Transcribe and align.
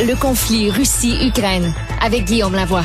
Le 0.00 0.14
conflit 0.14 0.70
Russie-Ukraine 0.70 1.74
avec 2.00 2.24
Guillaume 2.24 2.54
Lavoie. 2.54 2.84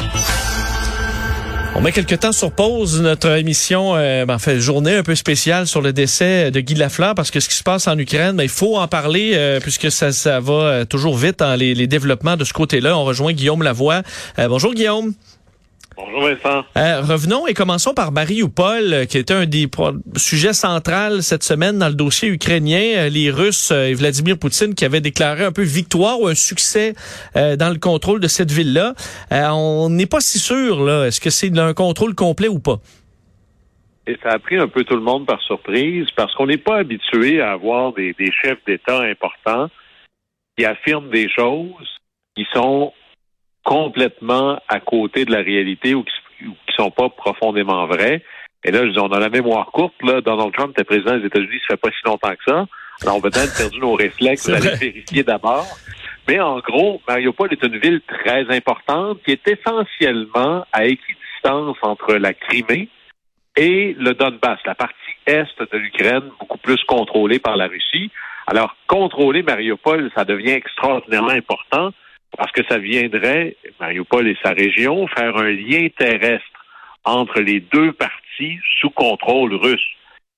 On 1.75 1.81
met 1.81 1.91
quelque 1.91 2.15
temps 2.15 2.31
sur 2.31 2.51
pause 2.51 3.01
notre 3.01 3.37
émission, 3.37 3.95
euh, 3.95 4.25
ben, 4.25 4.33
en 4.35 4.39
fait, 4.39 4.59
journée 4.59 4.95
un 4.95 5.03
peu 5.03 5.13
spéciale 5.13 5.67
sur 5.67 5.81
le 5.81 5.93
décès 5.93 6.49
de 6.49 6.59
Guy 6.59 6.73
Lafleur, 6.73 7.13
parce 7.13 7.29
que 7.29 7.39
ce 7.39 7.49
qui 7.49 7.55
se 7.55 7.61
passe 7.61 7.87
en 7.87 7.99
Ukraine, 7.99 8.35
ben, 8.35 8.43
il 8.43 8.49
faut 8.49 8.77
en 8.77 8.87
parler, 8.87 9.33
euh, 9.35 9.59
puisque 9.59 9.91
ça, 9.91 10.11
ça 10.11 10.39
va 10.39 10.53
euh, 10.53 10.85
toujours 10.85 11.15
vite 11.15 11.39
dans 11.39 11.55
les, 11.55 11.75
les 11.75 11.85
développements 11.85 12.35
de 12.35 12.45
ce 12.45 12.53
côté-là. 12.53 12.97
On 12.97 13.03
rejoint 13.03 13.33
Guillaume 13.33 13.61
Lavoie. 13.61 14.01
Euh, 14.39 14.47
bonjour 14.47 14.73
Guillaume. 14.73 15.13
Bonjour 15.95 16.21
Vincent. 16.21 16.65
Euh, 16.75 17.01
revenons 17.01 17.45
et 17.45 17.53
commençons 17.53 17.93
par 17.93 18.11
Mariupol, 18.11 18.93
euh, 18.93 19.05
qui 19.05 19.17
était 19.17 19.33
un 19.33 19.45
des 19.45 19.67
sujets 20.15 20.53
centrales 20.53 21.21
cette 21.21 21.43
semaine 21.43 21.77
dans 21.77 21.87
le 21.87 21.93
dossier 21.93 22.29
ukrainien. 22.29 22.81
Euh, 22.95 23.09
les 23.09 23.29
Russes 23.29 23.71
et 23.71 23.93
Vladimir 23.93 24.39
Poutine 24.39 24.73
qui 24.73 24.85
avaient 24.85 25.01
déclaré 25.01 25.43
un 25.43 25.51
peu 25.51 25.61
victoire 25.61 26.19
ou 26.19 26.27
un 26.27 26.35
succès 26.35 26.93
dans 27.35 27.71
le 27.71 27.79
contrôle 27.79 28.19
de 28.19 28.27
cette 28.27 28.51
ville-là. 28.51 28.93
on 29.31 29.89
n'est 29.89 30.05
pas 30.05 30.19
si 30.19 30.39
sûr, 30.39 30.83
là. 30.83 31.05
Est-ce 31.05 31.21
que 31.21 31.29
c'est 31.29 31.57
un 31.57 31.73
contrôle 31.73 32.15
complet 32.15 32.47
ou 32.47 32.59
pas? 32.59 32.77
Et 34.07 34.17
ça 34.21 34.31
a 34.31 34.39
pris 34.39 34.57
un 34.57 34.67
peu 34.67 34.83
tout 34.83 34.95
le 34.95 35.01
monde 35.01 35.25
par 35.25 35.41
surprise 35.41 36.07
parce 36.15 36.33
qu'on 36.35 36.47
n'est 36.47 36.57
pas 36.57 36.77
habitué 36.77 37.41
à 37.41 37.51
avoir 37.51 37.93
des, 37.93 38.13
des 38.13 38.31
chefs 38.31 38.63
d'État 38.65 39.01
importants 39.01 39.69
qui 40.57 40.65
affirment 40.65 41.09
des 41.09 41.29
choses 41.29 41.99
qui 42.35 42.45
sont 42.53 42.93
complètement 43.63 44.59
à 44.67 44.79
côté 44.79 45.25
de 45.25 45.31
la 45.31 45.41
réalité 45.41 45.95
ou 45.95 46.03
qui, 46.03 46.45
ou 46.47 46.55
sont 46.75 46.91
pas 46.91 47.09
profondément 47.09 47.85
vraies. 47.85 48.23
Et 48.63 48.71
là, 48.71 48.85
je 48.85 48.91
dis, 48.91 48.99
on 48.99 49.11
a 49.11 49.19
la 49.19 49.29
mémoire 49.29 49.67
courte. 49.67 49.95
Là. 50.01 50.21
Donald 50.21 50.53
Trump 50.53 50.71
était 50.71 50.83
président 50.83 51.17
des 51.17 51.25
États-Unis, 51.25 51.59
ça 51.67 51.75
fait 51.75 51.81
pas 51.81 51.89
si 51.89 52.05
longtemps 52.05 52.31
que 52.31 52.43
ça. 52.45 52.65
Alors, 53.01 53.17
on 53.17 53.21
peut 53.21 53.29
peut-être 53.29 53.57
perdu 53.57 53.79
nos 53.79 53.93
réflexes 53.93 54.47
d'aller 54.47 54.75
vérifier 54.75 55.23
d'abord. 55.23 55.67
Mais 56.27 56.39
en 56.39 56.59
gros, 56.59 57.01
Mariupol 57.07 57.51
est 57.51 57.63
une 57.63 57.77
ville 57.77 58.01
très 58.07 58.49
importante 58.55 59.19
qui 59.25 59.31
est 59.31 59.47
essentiellement 59.47 60.65
à 60.71 60.85
équidistance 60.85 61.77
entre 61.81 62.13
la 62.15 62.33
Crimée 62.33 62.87
et 63.57 63.95
le 63.99 64.13
Donbass, 64.13 64.59
la 64.65 64.73
partie 64.73 64.95
est 65.27 65.45
de 65.59 65.77
l'Ukraine, 65.77 66.23
beaucoup 66.39 66.57
plus 66.57 66.81
contrôlée 66.85 67.39
par 67.39 67.55
la 67.55 67.67
Russie. 67.67 68.09
Alors, 68.47 68.75
contrôler 68.87 69.43
Mariupol, 69.43 70.11
ça 70.15 70.25
devient 70.25 70.51
extraordinairement 70.51 71.29
important 71.29 71.91
parce 72.37 72.51
que 72.51 72.63
ça 72.67 72.77
viendrait, 72.77 73.55
Mariupol 73.79 74.27
et 74.27 74.37
sa 74.43 74.51
région, 74.51 75.07
faire 75.07 75.35
un 75.37 75.51
lien 75.51 75.87
terrestre 75.95 76.45
entre 77.05 77.41
les 77.41 77.59
deux 77.59 77.91
parties 77.91 78.59
sous 78.79 78.89
contrôle 78.89 79.53
russe. 79.53 79.87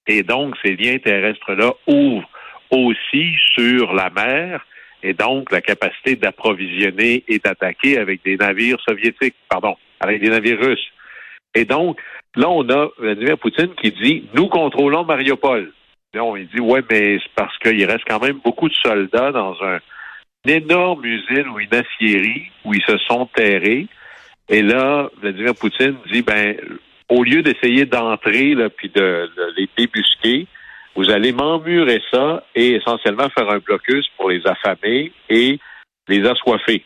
Et 0.07 0.23
donc, 0.23 0.55
ces 0.63 0.75
liens 0.75 0.97
terrestres-là 0.97 1.73
ouvrent 1.87 2.29
aussi 2.69 3.35
sur 3.53 3.93
la 3.93 4.09
mer 4.09 4.65
et 5.03 5.13
donc 5.13 5.51
la 5.51 5.61
capacité 5.61 6.15
d'approvisionner 6.15 7.23
et 7.27 7.39
d'attaquer 7.39 7.97
avec 7.97 8.23
des 8.23 8.37
navires 8.37 8.79
soviétiques, 8.87 9.35
pardon, 9.49 9.75
avec 9.99 10.21
des 10.21 10.29
navires 10.29 10.59
russes. 10.59 10.91
Et 11.53 11.65
donc, 11.65 11.99
là, 12.35 12.49
on 12.49 12.67
a 12.69 12.89
Vladimir 12.97 13.37
Poutine 13.37 13.73
qui 13.81 13.91
dit, 13.91 14.27
nous 14.33 14.47
contrôlons 14.47 15.05
Mariupol. 15.05 15.71
Là, 16.13 16.23
on 16.23 16.35
dit, 16.35 16.59
ouais, 16.59 16.81
mais 16.89 17.19
c'est 17.19 17.31
parce 17.35 17.57
qu'il 17.59 17.85
reste 17.85 18.03
quand 18.07 18.21
même 18.21 18.39
beaucoup 18.43 18.67
de 18.67 18.73
soldats 18.73 19.31
dans 19.31 19.55
un, 19.63 19.79
une 20.45 20.51
énorme 20.51 21.05
usine 21.05 21.47
ou 21.49 21.59
une 21.59 21.73
aciérie 21.73 22.51
où 22.63 22.73
ils 22.73 22.83
se 22.83 22.97
sont 22.99 23.25
terrés. 23.27 23.87
Et 24.49 24.61
là, 24.61 25.09
Vladimir 25.21 25.55
Poutine 25.55 25.95
dit, 26.11 26.21
ben, 26.21 26.55
au 27.09 27.23
lieu 27.23 27.41
d'essayer 27.41 27.85
d'entrer 27.85 28.53
là, 28.53 28.69
puis 28.69 28.89
de, 28.89 29.29
de, 29.35 29.53
les 29.57 29.69
débusquer, 29.77 30.47
vous 30.95 31.09
allez 31.09 31.31
m'emmurer 31.31 32.01
ça 32.11 32.43
et 32.55 32.75
essentiellement 32.75 33.29
faire 33.29 33.49
un 33.49 33.59
blocus 33.59 34.07
pour 34.17 34.29
les 34.29 34.45
affamer 34.45 35.11
et 35.29 35.59
les 36.07 36.27
assoiffer. 36.27 36.83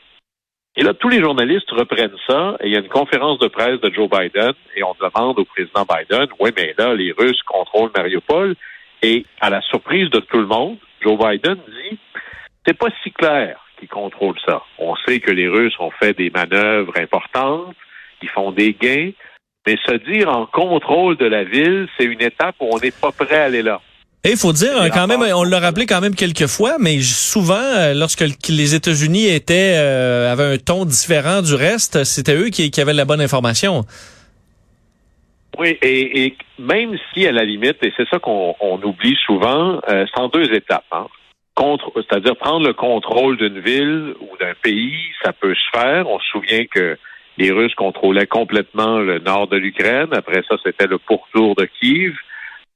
Et 0.76 0.84
là, 0.84 0.94
tous 0.94 1.10
les 1.10 1.20
journalistes 1.20 1.70
reprennent 1.72 2.16
ça 2.28 2.56
et 2.62 2.68
il 2.68 2.74
y 2.74 2.76
a 2.78 2.80
une 2.80 2.88
conférence 2.88 3.40
de 3.40 3.48
presse 3.48 3.82
de 3.82 3.94
Joe 3.94 4.10
Biden 4.10 4.54
et 4.76 4.84
on 4.84 4.96
demande 5.00 5.38
au 5.38 5.46
président 5.46 5.86
Biden, 5.86 6.28
oui, 6.40 6.52
mais 6.56 6.74
là, 6.78 6.94
les 6.96 7.12
Russes 7.12 7.42
contrôlent 7.44 7.92
Mariupol 7.96 8.56
et 9.02 9.26
à 9.42 9.50
la 9.50 9.62
surprise 9.62 10.10
de 10.10 10.20
tout 10.20 10.38
le 10.38 10.46
monde, 10.46 10.78
Joe 11.02 11.18
Biden 11.18 11.56
dit, 11.56 11.98
c'est 12.66 12.78
pas 12.78 12.90
si 13.04 13.12
clair 13.12 13.60
qu'ils 13.80 13.90
contrôlent 13.90 14.40
ça. 14.46 14.62
On 14.78 14.96
sait 15.08 15.20
que 15.20 15.32
les 15.32 15.48
Russes 15.48 15.80
ont 15.80 15.92
fait 15.92 16.18
des 16.18 16.30
manœuvres 16.30 16.94
importantes, 16.98 17.76
ils 18.22 18.30
font 18.30 18.52
des 18.52 18.74
gains, 18.74 19.12
mais 19.66 19.78
se 19.86 19.94
dire 20.12 20.30
en 20.30 20.46
contrôle 20.46 21.18
de 21.18 21.26
la 21.26 21.44
ville, 21.44 21.88
c'est 21.98 22.06
une 22.06 22.22
étape 22.22 22.56
où 22.60 22.70
on 22.72 22.80
n'est 22.80 22.92
pas 22.92 23.12
prêt 23.12 23.38
à 23.38 23.46
aller 23.46 23.62
là. 23.62 23.82
Et 24.26 24.32
il 24.32 24.38
faut 24.38 24.52
dire 24.52 24.74
quand 24.94 25.08
même, 25.08 25.22
on 25.34 25.44
l'a 25.44 25.60
rappelé 25.60 25.86
quand 25.86 26.02
même 26.02 26.14
quelques 26.14 26.48
fois, 26.48 26.76
mais 26.78 27.00
souvent, 27.00 27.56
euh, 27.56 27.94
lorsque 27.94 28.26
les 28.50 28.76
États-Unis 28.76 29.28
étaient 29.28 29.76
euh, 29.78 30.30
avaient 30.30 30.56
un 30.56 30.58
ton 30.58 30.84
différent 30.84 31.42
du 31.42 31.56
reste, 31.56 32.04
c'était 32.04 32.36
eux 32.36 32.50
qui, 32.50 32.70
qui, 32.70 32.82
avaient 32.82 32.94
la 32.94 33.06
bonne 33.06 33.22
information. 33.22 33.86
Oui, 35.58 35.78
et, 35.82 36.26
et, 36.26 36.38
même 36.58 36.98
si 37.14 37.26
à 37.28 37.32
la 37.32 37.46
limite, 37.46 37.78
et 37.82 37.94
c'est 37.96 38.08
ça 38.10 38.20
qu'on 38.20 38.82
oublie 38.84 39.16
souvent, 39.26 39.80
euh, 39.90 40.06
c'est 40.14 40.20
en 40.20 40.28
deux 40.28 40.54
étapes. 40.54 40.84
Hein. 40.92 41.08
C'est-à-dire 41.96 42.38
prendre 42.38 42.66
le 42.66 42.74
contrôle 42.74 43.38
d'une 43.38 43.60
ville 43.60 44.14
ou 44.22 44.38
d'un 44.38 44.54
pays, 44.62 44.98
ça 45.24 45.34
peut 45.34 45.54
se 45.54 45.78
faire. 45.78 46.08
On 46.08 46.20
se 46.20 46.26
souvient 46.32 46.66
que 46.66 46.98
les 47.38 47.52
Russes 47.52 47.76
contrôlaient 47.76 48.28
complètement 48.28 49.00
le 49.00 49.20
nord 49.20 49.48
de 49.48 49.58
l'Ukraine. 49.58 50.10
Après 50.14 50.42
ça, 50.48 50.56
c'était 50.64 50.88
le 50.88 50.98
pourtour 50.98 51.56
de 51.56 51.66
Kiev. 51.66 52.16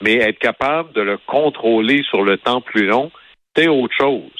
Mais 0.01 0.16
être 0.16 0.39
capable 0.39 0.91
de 0.94 1.01
le 1.01 1.17
contrôler 1.17 2.03
sur 2.09 2.23
le 2.23 2.38
temps 2.38 2.59
plus 2.59 2.85
long, 2.85 3.09
c'est 3.55 3.69
autre 3.69 3.95
chose. 3.97 4.31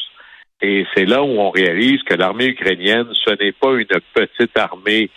Et 0.62 0.86
c'est 0.94 1.06
là 1.06 1.24
où 1.24 1.40
on 1.40 1.50
réalise 1.50 2.04
que 2.04 2.16
l'armée 2.16 2.48
ukrainienne, 2.48 3.08
ce 3.14 3.32
n'est 3.42 3.54
pas 3.54 3.74
une 3.74 3.86
petite 4.14 4.58
armée 4.58 5.10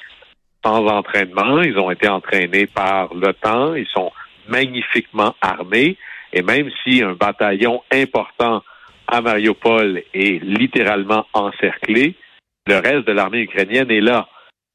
sans 0.64 0.86
entraînement. 0.86 1.62
Ils 1.62 1.78
ont 1.78 1.90
été 1.90 2.08
entraînés 2.08 2.66
par 2.66 3.12
l'OTAN. 3.14 3.74
Ils 3.74 3.88
sont 3.88 4.12
magnifiquement 4.48 5.34
armés. 5.40 5.96
Et 6.32 6.42
même 6.42 6.70
si 6.82 7.02
un 7.02 7.14
bataillon 7.14 7.82
important 7.92 8.62
à 9.08 9.20
Mariupol 9.20 10.02
est 10.14 10.42
littéralement 10.42 11.26
encerclé, 11.32 12.14
le 12.66 12.76
reste 12.76 13.06
de 13.06 13.12
l'armée 13.12 13.42
ukrainienne 13.42 13.90
est 13.90 14.00
là. 14.00 14.28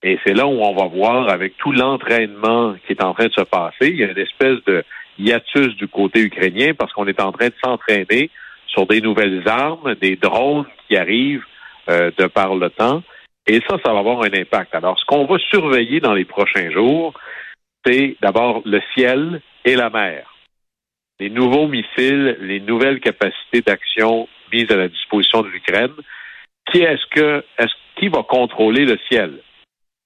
Et 0.03 0.17
c'est 0.25 0.33
là 0.33 0.47
où 0.47 0.61
on 0.61 0.73
va 0.73 0.87
voir, 0.87 1.29
avec 1.29 1.57
tout 1.57 1.71
l'entraînement 1.71 2.75
qui 2.85 2.93
est 2.93 3.03
en 3.03 3.13
train 3.13 3.27
de 3.27 3.33
se 3.33 3.43
passer, 3.43 3.89
il 3.89 3.97
y 3.97 4.03
a 4.03 4.11
une 4.11 4.17
espèce 4.17 4.63
de 4.65 4.83
hiatus 5.19 5.75
du 5.75 5.87
côté 5.87 6.21
ukrainien 6.21 6.73
parce 6.73 6.91
qu'on 6.93 7.07
est 7.07 7.21
en 7.21 7.31
train 7.31 7.47
de 7.47 7.53
s'entraîner 7.63 8.29
sur 8.67 8.87
des 8.87 9.01
nouvelles 9.01 9.47
armes, 9.47 9.95
des 9.95 10.15
drones 10.15 10.65
qui 10.87 10.97
arrivent 10.97 11.43
euh, 11.89 12.09
de 12.17 12.25
par 12.27 12.55
le 12.55 12.69
temps. 12.69 13.03
Et 13.45 13.59
ça, 13.67 13.77
ça 13.83 13.93
va 13.93 13.99
avoir 13.99 14.21
un 14.23 14.33
impact. 14.33 14.73
Alors, 14.73 14.97
ce 14.99 15.05
qu'on 15.05 15.25
va 15.25 15.37
surveiller 15.37 15.99
dans 15.99 16.13
les 16.13 16.25
prochains 16.25 16.71
jours, 16.71 17.13
c'est 17.85 18.15
d'abord 18.21 18.61
le 18.65 18.81
ciel 18.95 19.41
et 19.65 19.75
la 19.75 19.89
mer 19.89 20.30
les 21.21 21.29
nouveaux 21.29 21.67
missiles, 21.67 22.35
les 22.41 22.59
nouvelles 22.59 22.99
capacités 22.99 23.61
d'action 23.61 24.27
mises 24.51 24.71
à 24.71 24.75
la 24.75 24.87
disposition 24.87 25.43
de 25.43 25.49
l'Ukraine, 25.49 25.93
qui 26.71 26.79
est-ce 26.79 27.05
que 27.11 27.43
qui 27.97 28.07
va 28.07 28.23
contrôler 28.23 28.85
le 28.85 28.97
ciel? 29.07 29.33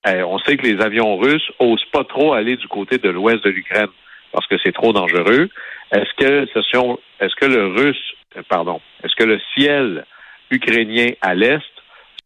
Eh, 0.05 0.23
on 0.23 0.37
sait 0.39 0.57
que 0.57 0.67
les 0.67 0.81
avions 0.81 1.15
russes 1.15 1.49
osent 1.59 1.89
pas 1.93 2.03
trop 2.03 2.33
aller 2.33 2.57
du 2.57 2.67
côté 2.67 2.97
de 2.97 3.09
l'ouest 3.09 3.41
de 3.45 3.49
l'Ukraine 3.49 3.93
parce 4.33 4.45
que 4.47 4.57
c'est 4.61 4.73
trop 4.73 4.91
dangereux. 4.91 5.47
Est-ce 5.93 6.13
que 6.17 6.47
ce 6.53 6.59
est-ce 7.21 7.35
que 7.35 7.45
le 7.45 7.67
russe 7.67 8.13
euh, 8.35 8.43
pardon, 8.49 8.81
est-ce 9.01 9.15
que 9.15 9.23
le 9.23 9.39
ciel 9.55 10.03
ukrainien 10.51 11.11
à 11.21 11.33
l'est 11.33 11.71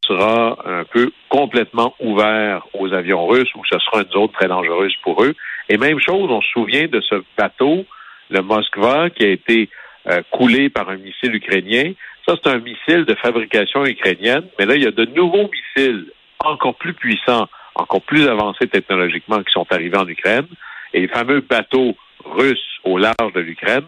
sera 0.04 0.58
un 0.66 0.84
peu 0.86 1.12
complètement 1.30 1.94
ouvert 2.00 2.66
aux 2.74 2.92
avions 2.94 3.28
russes 3.28 3.54
ou 3.54 3.62
ce 3.72 3.78
sera 3.78 4.02
une 4.02 4.10
zone 4.10 4.30
très 4.30 4.48
dangereuse 4.48 4.96
pour 5.04 5.24
eux? 5.24 5.36
Et 5.70 5.78
même 5.78 6.00
chose, 6.00 6.32
on 6.32 6.42
se 6.42 6.50
souvient 6.50 6.88
de 6.88 7.02
ce 7.02 7.24
bateau 7.38 7.86
le 8.30 8.42
Moskva, 8.42 9.10
qui 9.10 9.24
a 9.24 9.30
été 9.30 9.70
euh, 10.08 10.22
coulé 10.32 10.70
par 10.70 10.90
un 10.90 10.98
missile 10.98 11.36
ukrainien. 11.36 11.94
Ça, 12.28 12.36
c'est 12.42 12.50
un 12.50 12.60
missile 12.60 13.06
de 13.06 13.16
fabrication 13.16 13.86
ukrainienne, 13.86 14.46
mais 14.58 14.66
là, 14.66 14.76
il 14.76 14.84
y 14.84 14.88
a 14.88 14.92
de 14.92 15.06
nouveaux 15.06 15.50
missiles 15.50 16.06
encore 16.44 16.76
plus 16.76 16.94
puissants, 16.94 17.48
encore 17.76 18.02
plus 18.02 18.28
avancés 18.28 18.68
technologiquement 18.68 19.40
qui 19.40 19.52
sont 19.52 19.66
arrivés 19.72 19.98
en 19.98 20.08
Ukraine. 20.08 20.48
Et 20.94 21.02
les 21.02 21.08
fameux 21.08 21.42
bateaux 21.42 21.96
russes 22.24 22.80
au 22.84 22.98
large 22.98 23.34
de 23.36 23.42
l'Ukraine 23.42 23.86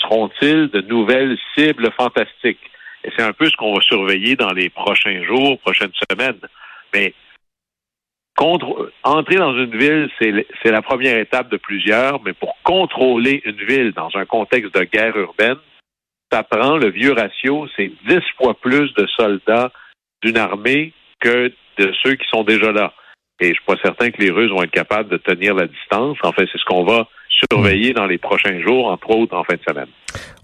seront-ils 0.00 0.68
de 0.68 0.80
nouvelles 0.82 1.38
cibles 1.56 1.90
fantastiques? 1.96 2.70
Et 3.04 3.10
c'est 3.16 3.22
un 3.24 3.32
peu 3.32 3.48
ce 3.48 3.56
qu'on 3.56 3.74
va 3.74 3.80
surveiller 3.80 4.36
dans 4.36 4.52
les 4.52 4.70
prochains 4.70 5.22
jours, 5.24 5.58
prochaines 5.60 5.92
semaines. 6.10 6.40
Mais 6.92 7.14
Entrer 8.36 9.36
dans 9.36 9.56
une 9.56 9.76
ville, 9.76 10.10
c'est 10.18 10.70
la 10.70 10.82
première 10.82 11.18
étape 11.18 11.50
de 11.50 11.56
plusieurs, 11.56 12.22
mais 12.24 12.32
pour 12.32 12.56
contrôler 12.64 13.40
une 13.44 13.64
ville 13.64 13.92
dans 13.92 14.10
un 14.14 14.26
contexte 14.26 14.74
de 14.74 14.84
guerre 14.84 15.16
urbaine, 15.16 15.58
ça 16.32 16.42
prend 16.42 16.76
le 16.76 16.90
vieux 16.90 17.12
ratio, 17.12 17.68
c'est 17.76 17.92
dix 18.08 18.24
fois 18.36 18.54
plus 18.54 18.92
de 18.94 19.06
soldats 19.16 19.70
d'une 20.22 20.36
armée 20.36 20.92
que 21.20 21.52
de 21.78 21.92
ceux 22.02 22.14
qui 22.16 22.26
sont 22.28 22.42
déjà 22.42 22.72
là. 22.72 22.92
Et 23.40 23.48
je 23.48 23.54
suis 23.54 23.64
pas 23.66 23.76
certain 23.82 24.10
que 24.10 24.20
les 24.20 24.30
Russes 24.30 24.50
vont 24.50 24.62
être 24.62 24.70
capables 24.70 25.10
de 25.10 25.16
tenir 25.16 25.54
la 25.54 25.66
distance. 25.66 26.18
En 26.22 26.32
fait, 26.32 26.48
c'est 26.50 26.58
ce 26.58 26.64
qu'on 26.64 26.84
va 26.84 27.08
surveiller 27.38 27.92
dans 27.92 28.06
les 28.06 28.18
prochains 28.18 28.60
jours, 28.60 28.86
entre 28.86 29.10
autres 29.10 29.36
en 29.36 29.44
fin 29.44 29.54
de 29.54 29.60
semaine. 29.66 29.86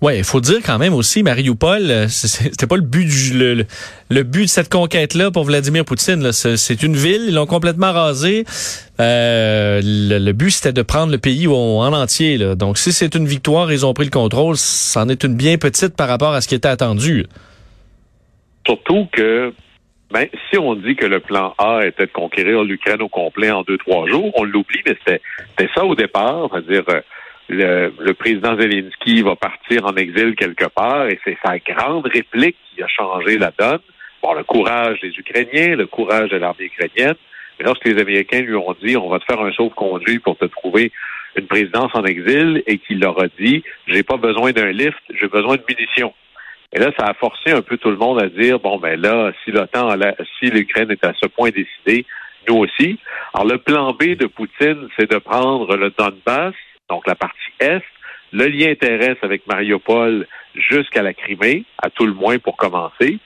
Ouais, 0.01 0.19
il 0.19 0.25
faut 0.25 0.41
dire 0.41 0.59
quand 0.65 0.79
même 0.79 0.95
aussi, 0.95 1.23
Mariupol, 1.23 1.91
euh, 1.91 2.09
c'était 2.09 2.67
pas 2.67 2.77
le 2.77 2.83
but 2.83 3.05
du 3.05 3.65
le, 4.09 4.23
but 4.23 4.43
de 4.43 4.47
cette 4.47 4.71
conquête-là 4.71 5.31
pour 5.31 5.45
Vladimir 5.45 5.85
Poutine. 5.85 6.33
C'est 6.33 6.83
une 6.83 6.97
ville, 6.97 7.27
ils 7.29 7.35
l'ont 7.35 7.47
complètement 7.47 7.93
rasée. 7.93 8.45
Euh, 8.99 9.81
le, 9.83 10.33
but 10.33 10.51
c'était 10.51 10.73
de 10.73 10.83
prendre 10.83 11.13
le 11.13 11.19
pays 11.19 11.47
en 11.47 11.93
entier. 11.93 12.39
Là. 12.39 12.55
Donc 12.55 12.79
si 12.79 12.93
c'est 12.93 13.15
une 13.15 13.27
victoire, 13.27 13.73
ils 13.73 13.87
ont 13.87 13.95
pris 13.95 14.05
le 14.05 14.11
contrôle, 14.11 14.57
c'en 14.57 15.09
est 15.09 15.23
une 15.25 15.35
bien 15.35 15.59
petite 15.59 15.95
par 15.97 16.09
rapport 16.09 16.33
à 16.33 16.41
ce 16.41 16.49
qui 16.49 16.55
était 16.55 16.69
attendu. 16.69 17.27
Surtout 18.67 19.07
que 19.13 19.53
ben, 20.11 20.27
si 20.51 20.59
on 20.59 20.75
dit 20.75 20.97
que 20.97 21.07
le 21.07 21.21
plan 21.21 21.55
A 21.59 21.87
était 21.87 22.07
de 22.07 22.13
conquérir 22.13 22.65
l'Ukraine 22.65 23.03
au 23.03 23.09
complet 23.09 23.51
en 23.51 23.63
deux, 23.63 23.79
trois 23.79 24.09
jours, 24.09 24.33
on 24.37 24.45
l'oublie, 24.45 24.83
mais 24.85 24.97
c'était 25.07 25.69
ça 25.75 25.85
au 25.85 25.95
départ, 25.95 26.49
c'est-à-dire 26.51 26.83
euh, 26.89 27.01
le, 27.49 27.93
le, 27.99 28.15
président 28.15 28.57
Zelensky 28.57 29.23
va 29.23 29.37
partir 29.37 29.87
en 29.87 29.95
exil 29.97 30.35
quelque 30.37 30.67
part 30.67 31.07
et 31.07 31.19
c'est 31.25 31.39
sa 31.45 31.59
grande 31.59 32.07
réplique 32.07 32.57
qui 32.75 32.83
a 32.83 32.89
changé 32.89 33.39
la 33.39 33.53
donne. 33.57 33.81
Bon, 34.23 34.35
le 34.35 34.45
courage 34.45 35.01
des 35.01 35.11
Ukrainiens, 35.11 35.77
le 35.77 35.87
courage 35.87 36.31
de 36.31 36.37
l'armée 36.37 36.67
ukrainienne. 36.67 37.15
Mais 37.59 37.67
lorsque 37.67 37.85
les 37.85 38.01
Américains 38.01 38.41
lui 38.41 38.55
ont 38.55 38.75
dit 38.83 38.97
on 38.97 39.09
va 39.09 39.19
te 39.19 39.25
faire 39.25 39.41
un 39.41 39.53
sauve-conduit 39.53 40.19
pour 40.19 40.37
te 40.37 40.45
trouver 40.45 40.93
une 41.37 41.47
présidence 41.47 41.91
en 41.95 42.05
exil 42.05 42.63
et 42.67 42.79
qu'il 42.79 43.01
leur 43.01 43.21
a 43.23 43.29
dit 43.39 43.63
j'ai 43.87 44.03
pas 44.03 44.17
besoin 44.17 44.53
d'un 44.53 44.73
lift, 44.73 45.01
j'ai 45.15 45.29
besoin 45.29 45.57
de 45.57 45.63
munitions. 45.69 46.13
Et 46.73 46.79
là, 46.79 46.93
ça 46.99 47.07
a 47.07 47.15
forcé 47.15 47.51
un 47.51 47.63
peu 47.63 47.77
tout 47.79 47.91
le 47.91 47.97
monde 47.97 48.23
à 48.23 48.29
dire 48.29 48.61
bon 48.61 48.79
ben 48.79 49.01
là, 49.01 49.33
si 49.45 49.51
l'OTAN, 49.51 49.91
si 50.39 50.51
l'Ukraine 50.51 50.91
est 50.91 51.05
à 51.05 51.13
ce 51.21 51.27
point 51.27 51.51
décidée, 51.51 52.07
nous 52.49 52.59
aussi. 52.59 52.99
Alors 53.35 53.47
le 53.47 53.59
plan 53.59 53.93
B 53.93 54.17
de 54.17 54.27
Poutine, 54.27 54.89
c'est 54.97 55.11
de 55.11 55.19
prendre 55.19 55.77
le 55.77 55.91
Donbass, 55.91 56.55
donc 56.89 57.07
la 57.07 57.15
partie 57.15 57.37
est, 57.59 57.83
le 58.33 58.47
lien 58.47 58.75
terrestre 58.75 59.25
avec 59.25 59.47
Mariupol 59.49 60.27
jusqu'à 60.55 61.03
la 61.03 61.13
Crimée, 61.13 61.65
à 61.83 61.91
tout 61.91 62.07
le 62.07 62.15
moins 62.15 62.39
pour 62.39 62.57
commencer. 62.57 63.19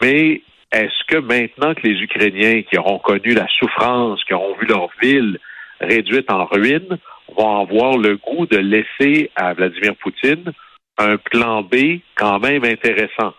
Mais 0.00 0.42
est-ce 0.72 1.04
que 1.08 1.18
maintenant 1.18 1.74
que 1.74 1.86
les 1.86 2.00
Ukrainiens 2.00 2.62
qui 2.62 2.78
auront 2.78 2.98
connu 2.98 3.34
la 3.34 3.46
souffrance, 3.58 4.22
qui 4.24 4.34
auront 4.34 4.54
vu 4.54 4.66
leur 4.66 4.88
ville 5.02 5.38
réduite 5.80 6.30
en 6.30 6.44
ruines, 6.44 6.98
vont 7.36 7.60
avoir 7.60 7.96
le 7.98 8.16
goût 8.16 8.46
de 8.46 8.58
laisser 8.58 9.30
à 9.34 9.54
Vladimir 9.54 9.94
Poutine 9.96 10.52
un 10.98 11.16
plan 11.16 11.62
B 11.62 12.00
quand 12.16 12.38
même 12.40 12.64
intéressant. 12.64 13.34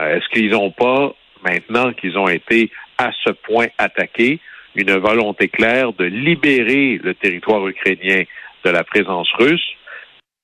Euh, 0.00 0.16
est-ce 0.16 0.28
qu'ils 0.30 0.50
n'ont 0.50 0.70
pas, 0.70 1.14
maintenant 1.42 1.92
qu'ils 1.92 2.18
ont 2.18 2.28
été 2.28 2.70
à 2.98 3.10
ce 3.24 3.30
point 3.30 3.68
attaqués, 3.78 4.40
une 4.74 4.96
volonté 4.98 5.48
claire 5.48 5.92
de 5.92 6.04
libérer 6.04 6.98
le 7.02 7.14
territoire 7.14 7.66
ukrainien 7.66 8.24
de 8.64 8.70
la 8.70 8.84
présence 8.84 9.30
russe? 9.38 9.66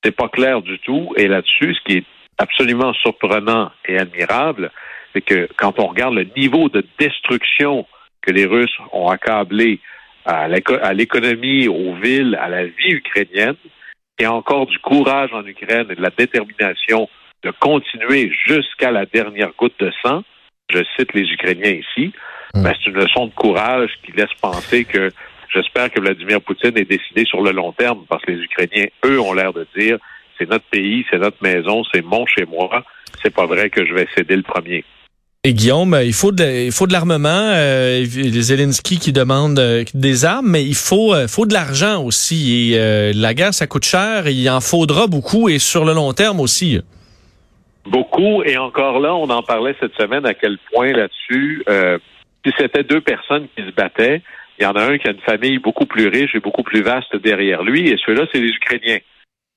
C'est 0.05 0.17
pas 0.17 0.29
clair 0.29 0.63
du 0.63 0.79
tout. 0.81 1.13
Et 1.17 1.29
là-dessus, 1.29 1.75
ce 1.75 1.81
qui 1.85 1.99
est 1.99 2.07
absolument 2.39 2.93
surprenant 2.95 3.71
et 3.87 3.99
admirable, 3.99 4.71
c'est 5.13 5.21
que 5.21 5.49
quand 5.57 5.79
on 5.79 5.87
regarde 5.87 6.15
le 6.15 6.27
niveau 6.37 6.69
de 6.69 6.85
destruction 6.99 7.87
que 8.23 8.33
les 8.33 8.47
Russes 8.47 8.77
ont 8.93 9.09
accablé 9.09 9.81
à 10.25 10.49
l'économie, 10.49 11.69
aux 11.69 11.95
villes, 11.95 12.39
à 12.41 12.49
la 12.49 12.65
vie 12.65 12.93
ukrainienne, 12.93 13.57
il 14.19 14.23
y 14.23 14.27
a 14.27 14.33
encore 14.33 14.67
du 14.67 14.79
courage 14.79 15.33
en 15.33 15.45
Ukraine 15.47 15.87
et 15.91 15.95
de 15.95 16.03
la 16.03 16.11
détermination 16.11 17.09
de 17.43 17.51
continuer 17.59 18.31
jusqu'à 18.47 18.91
la 18.91 19.07
dernière 19.07 19.51
goutte 19.59 19.79
de 19.81 19.91
sang, 20.03 20.23
je 20.71 20.79
cite 20.97 21.13
les 21.15 21.29
Ukrainiens 21.33 21.73
ici, 21.73 22.13
mm. 22.55 22.63
ben, 22.63 22.73
c'est 22.73 22.91
une 22.91 22.97
leçon 22.97 23.27
de 23.27 23.33
courage 23.33 23.91
qui 24.05 24.13
laisse 24.13 24.33
penser 24.41 24.85
que 24.85 25.11
j'espère 25.53 25.91
que 25.91 26.01
Vladimir 26.01 26.41
Poutine 26.41 26.77
est 26.77 26.89
décidé 26.89 27.25
sur 27.25 27.43
le 27.43 27.51
long 27.51 27.73
terme 27.73 28.05
parce 28.09 28.25
que 28.25 28.33
les 28.33 28.43
Ukrainiens, 28.43 28.87
eux, 29.05 29.21
ont 29.21 29.33
l'air 29.33 29.53
de 29.53 29.67
dire 29.77 29.99
c'est 30.39 30.49
notre 30.49 30.65
pays, 30.67 31.05
c'est 31.11 31.19
notre 31.19 31.43
maison, 31.43 31.83
c'est 31.93 32.03
mon 32.03 32.27
chez 32.27 32.45
moi. 32.47 32.85
C'est 33.23 33.35
pas 33.35 33.47
vrai 33.47 33.71
que 33.71 33.85
je 33.85 33.93
vais 33.93 34.09
céder 34.17 34.37
le 34.37 34.43
premier. 34.43 34.85
Et 35.45 35.55
Guillaume, 35.55 35.99
il 36.05 36.13
faut 36.13 36.31
de, 36.31 36.67
il 36.67 36.71
faut 36.71 36.87
de 36.87 36.93
l'armement. 36.93 37.51
Euh, 37.53 38.05
Zelensky 38.05 39.01
qui 39.01 39.13
demande 39.13 39.59
euh, 39.59 39.83
des 39.93 40.25
armes, 40.25 40.49
mais 40.49 40.63
il 40.63 40.77
faut, 40.77 41.13
euh, 41.13 41.27
faut 41.27 41.47
de 41.47 41.53
l'argent 41.53 42.01
aussi. 42.05 42.71
Et 42.71 42.79
euh, 42.79 43.11
la 43.13 43.35
guerre, 43.35 43.53
ça 43.53 43.67
coûte 43.67 43.85
cher. 43.85 44.29
il 44.29 44.49
en 44.49 44.61
faudra 44.61 45.09
beaucoup 45.09 45.49
et 45.49 45.59
sur 45.59 45.85
le 45.85 45.95
long 45.95 46.13
terme 46.13 46.39
aussi. 46.39 46.81
Beaucoup. 47.87 48.45
Et 48.45 48.57
encore 48.57 49.01
là, 49.01 49.17
on 49.17 49.29
en 49.31 49.43
parlait 49.43 49.75
cette 49.81 49.97
semaine 49.97 50.25
à 50.27 50.35
quel 50.35 50.59
point 50.73 50.93
là-dessus, 50.93 51.65
si 52.47 52.53
c'était 52.57 52.85
deux 52.85 53.01
personnes 53.01 53.49
qui 53.57 53.65
se 53.65 53.73
battaient, 53.73 54.23
il 54.61 54.63
y 54.63 54.67
en 54.67 54.77
a 54.77 54.85
un 54.85 54.97
qui 54.97 55.09
a 55.09 55.11
une 55.11 55.27
famille 55.27 55.59
beaucoup 55.59 55.87
plus 55.87 56.07
riche 56.07 56.37
et 56.37 56.41
beaucoup 56.41 56.63
plus 56.63 56.83
vaste 56.83 57.17
derrière 57.17 57.65
lui, 57.65 57.89
et 57.89 57.97
ceux-là, 58.07 58.27
c'est 58.33 58.39
les 58.39 58.51
Ukrainiens. 58.51 58.99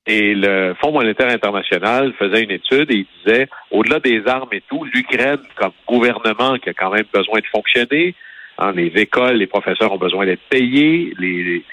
Et 0.08 0.36
le 0.36 0.76
Fonds 0.80 0.92
monétaire 0.92 1.30
international 1.30 2.14
faisait 2.20 2.44
une 2.44 2.52
étude 2.52 2.92
et 2.92 2.98
il 2.98 3.08
disait, 3.24 3.48
au-delà 3.72 4.00
des 4.00 4.22
armes 4.28 4.50
et 4.52 4.62
tout, 4.70 4.84
l'Ukraine, 4.94 5.40
comme 5.56 5.72
gouvernement 5.88 6.58
qui 6.58 6.70
a 6.70 6.74
quand 6.74 6.92
même 6.92 7.06
besoin 7.12 7.40
de 7.40 7.46
fonctionner, 7.48 8.14
hein, 8.60 8.72
les 8.74 8.92
écoles, 8.96 9.38
les 9.38 9.48
professeurs 9.48 9.92
ont 9.92 9.98
besoin 9.98 10.26
d'être 10.26 10.48
payés, 10.50 11.12
les, 11.18 11.64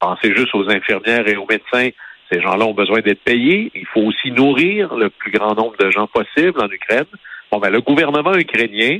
pensez 0.00 0.34
juste 0.34 0.54
aux 0.54 0.68
infirmières 0.68 1.28
et 1.28 1.36
aux 1.36 1.46
médecins, 1.48 1.90
ces 2.30 2.40
gens-là 2.40 2.66
ont 2.66 2.74
besoin 2.74 3.00
d'être 3.00 3.22
payés. 3.22 3.70
Il 3.74 3.86
faut 3.86 4.00
aussi 4.00 4.32
nourrir 4.32 4.94
le 4.96 5.08
plus 5.10 5.30
grand 5.30 5.54
nombre 5.54 5.76
de 5.78 5.90
gens 5.92 6.08
possible 6.08 6.60
en 6.60 6.68
Ukraine. 6.68 7.06
Bon, 7.52 7.58
ben, 7.58 7.70
le 7.70 7.80
gouvernement 7.80 8.34
ukrainien, 8.34 8.98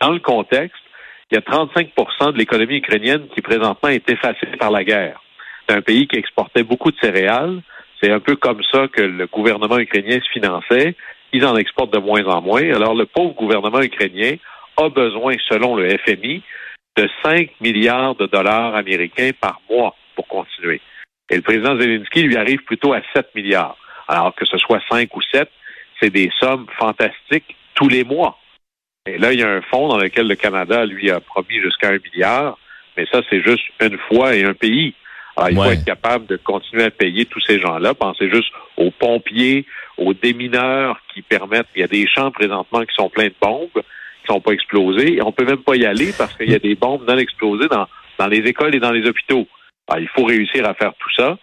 dans 0.00 0.10
le 0.10 0.18
contexte, 0.18 0.82
il 1.30 1.36
y 1.36 1.38
a 1.38 1.40
35% 1.40 2.32
de 2.32 2.38
l'économie 2.38 2.78
ukrainienne 2.78 3.28
qui 3.32 3.42
présentement 3.42 3.88
est 3.88 4.10
effacée 4.10 4.56
par 4.58 4.72
la 4.72 4.82
guerre. 4.82 5.22
C'est 5.68 5.76
un 5.76 5.82
pays 5.82 6.08
qui 6.08 6.16
exportait 6.16 6.64
beaucoup 6.64 6.90
de 6.90 6.96
céréales, 7.00 7.62
c'est 8.04 8.12
un 8.12 8.20
peu 8.20 8.36
comme 8.36 8.62
ça 8.70 8.86
que 8.88 9.00
le 9.00 9.26
gouvernement 9.26 9.78
ukrainien 9.78 10.18
se 10.20 10.28
finançait. 10.30 10.94
Ils 11.32 11.46
en 11.46 11.56
exportent 11.56 11.92
de 11.94 11.98
moins 11.98 12.24
en 12.26 12.42
moins. 12.42 12.62
Alors, 12.62 12.94
le 12.94 13.06
pauvre 13.06 13.34
gouvernement 13.34 13.80
ukrainien 13.80 14.36
a 14.76 14.88
besoin, 14.90 15.34
selon 15.48 15.74
le 15.74 15.88
FMI, 15.98 16.42
de 16.96 17.08
5 17.22 17.50
milliards 17.60 18.14
de 18.16 18.26
dollars 18.26 18.74
américains 18.74 19.30
par 19.40 19.60
mois 19.70 19.96
pour 20.16 20.28
continuer. 20.28 20.80
Et 21.30 21.36
le 21.36 21.42
président 21.42 21.78
Zelensky 21.78 22.22
lui 22.22 22.36
arrive 22.36 22.62
plutôt 22.64 22.92
à 22.92 23.00
7 23.14 23.34
milliards. 23.34 23.76
Alors 24.06 24.34
que 24.34 24.44
ce 24.44 24.58
soit 24.58 24.82
5 24.90 25.16
ou 25.16 25.22
7, 25.32 25.48
c'est 25.98 26.10
des 26.10 26.30
sommes 26.38 26.66
fantastiques 26.78 27.56
tous 27.74 27.88
les 27.88 28.04
mois. 28.04 28.38
Et 29.06 29.16
là, 29.16 29.32
il 29.32 29.40
y 29.40 29.42
a 29.42 29.48
un 29.48 29.62
fonds 29.62 29.88
dans 29.88 29.98
lequel 29.98 30.28
le 30.28 30.36
Canada, 30.36 30.84
lui, 30.84 31.10
a 31.10 31.20
promis 31.20 31.58
jusqu'à 31.60 31.88
un 31.88 31.98
milliard, 31.98 32.58
mais 32.96 33.06
ça, 33.10 33.22
c'est 33.30 33.42
juste 33.42 33.64
une 33.80 33.98
fois 33.98 34.36
et 34.36 34.44
un 34.44 34.54
pays. 34.54 34.94
Alors, 35.36 35.50
il 35.50 35.56
faut 35.56 35.64
être 35.64 35.84
capable 35.84 36.26
de 36.26 36.36
continuer 36.36 36.84
à 36.84 36.90
payer 36.90 37.26
tous 37.26 37.40
ces 37.40 37.58
gens-là. 37.58 37.94
Pensez 37.94 38.30
juste 38.30 38.52
aux 38.76 38.90
pompiers, 38.90 39.66
aux 39.98 40.14
démineurs 40.14 40.98
qui 41.12 41.22
permettent. 41.22 41.66
Il 41.74 41.80
y 41.80 41.84
a 41.84 41.88
des 41.88 42.06
champs 42.06 42.30
présentement 42.30 42.82
qui 42.82 42.94
sont 42.94 43.08
pleins 43.08 43.28
de 43.28 43.34
bombes, 43.40 43.68
qui 43.74 44.32
sont 44.32 44.40
pas 44.40 44.52
explosées. 44.52 45.16
Et 45.16 45.22
on 45.22 45.32
peut 45.32 45.44
même 45.44 45.62
pas 45.62 45.76
y 45.76 45.84
aller 45.86 46.12
parce 46.16 46.36
qu'il 46.36 46.50
y 46.50 46.54
a 46.54 46.60
des 46.60 46.76
bombes 46.76 47.06
non 47.08 47.18
explosées 47.18 47.68
dans, 47.68 47.88
dans 48.18 48.28
les 48.28 48.38
écoles 48.38 48.74
et 48.76 48.80
dans 48.80 48.92
les 48.92 49.06
hôpitaux. 49.08 49.48
Alors, 49.88 50.02
il 50.02 50.08
faut 50.08 50.24
réussir 50.24 50.66
à 50.68 50.74
faire 50.74 50.92
tout 50.98 51.10
ça. 51.16 51.36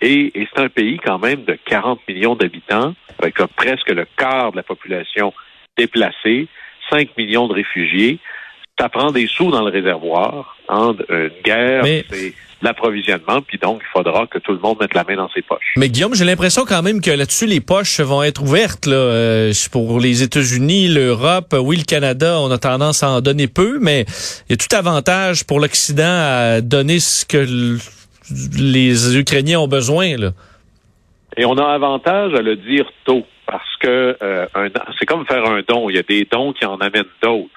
Et, 0.00 0.32
et 0.38 0.48
c'est 0.52 0.62
un 0.62 0.68
pays 0.68 0.98
quand 0.98 1.18
même 1.18 1.44
de 1.44 1.56
40 1.66 2.00
millions 2.08 2.34
d'habitants, 2.34 2.94
avec 3.18 3.36
presque 3.56 3.90
le 3.90 4.06
quart 4.16 4.52
de 4.52 4.56
la 4.56 4.62
population 4.62 5.32
déplacée, 5.78 6.48
5 6.90 7.16
millions 7.16 7.46
de 7.48 7.54
réfugiés. 7.54 8.18
Ça 8.78 8.88
prend 8.88 9.10
des 9.10 9.26
sous 9.26 9.50
dans 9.50 9.62
le 9.62 9.70
réservoir. 9.70 10.58
Hein, 10.68 10.94
une 11.08 11.30
guerre, 11.42 11.84
c'est 12.10 12.34
l'approvisionnement, 12.62 13.42
puis 13.42 13.58
donc 13.58 13.82
il 13.82 13.90
faudra 13.92 14.26
que 14.26 14.38
tout 14.38 14.52
le 14.52 14.58
monde 14.58 14.78
mette 14.80 14.94
la 14.94 15.04
main 15.04 15.16
dans 15.16 15.28
ses 15.30 15.42
poches. 15.42 15.74
Mais 15.76 15.88
Guillaume, 15.88 16.14
j'ai 16.14 16.24
l'impression 16.24 16.64
quand 16.64 16.82
même 16.82 17.00
que 17.00 17.10
là-dessus, 17.10 17.46
les 17.46 17.60
poches 17.60 18.00
vont 18.00 18.22
être 18.22 18.42
ouvertes 18.42 18.86
là, 18.86 18.96
euh, 18.96 19.52
pour 19.70 20.00
les 20.00 20.22
États-Unis, 20.22 20.88
l'Europe, 20.88 21.54
oui, 21.58 21.76
le 21.76 21.84
Canada, 21.84 22.38
on 22.40 22.50
a 22.50 22.58
tendance 22.58 23.02
à 23.02 23.10
en 23.10 23.20
donner 23.20 23.46
peu, 23.46 23.78
mais 23.80 24.06
il 24.48 24.50
y 24.50 24.54
a 24.54 24.56
tout 24.56 24.74
avantage 24.74 25.44
pour 25.44 25.60
l'Occident 25.60 26.04
à 26.04 26.60
donner 26.62 26.98
ce 26.98 27.26
que 27.26 27.78
les 28.58 29.18
Ukrainiens 29.18 29.60
ont 29.60 29.68
besoin. 29.68 30.16
Là. 30.16 30.30
Et 31.36 31.44
on 31.44 31.58
a 31.58 31.64
avantage 31.64 32.32
à 32.34 32.40
le 32.40 32.56
dire 32.56 32.86
tôt, 33.04 33.24
parce 33.46 33.76
que 33.80 34.16
euh, 34.22 34.46
c'est 34.98 35.06
comme 35.06 35.26
faire 35.26 35.44
un 35.44 35.60
don. 35.66 35.90
Il 35.90 35.96
y 35.96 35.98
a 35.98 36.02
des 36.02 36.26
dons 36.30 36.52
qui 36.52 36.64
en 36.64 36.76
amènent 36.76 37.04
d'autres. 37.22 37.50